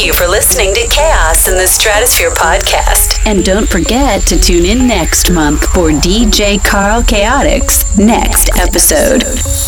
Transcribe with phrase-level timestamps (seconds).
[0.00, 3.18] Thank you for listening to Chaos in the Stratosphere podcast.
[3.26, 9.59] And don't forget to tune in next month for DJ Carl Chaotix next episode.